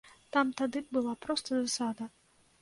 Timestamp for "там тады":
0.35-0.81